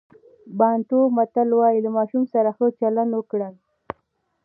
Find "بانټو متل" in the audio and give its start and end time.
0.57-1.49